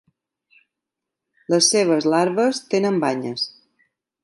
[1.55, 3.47] Les seves larves tenen banyes.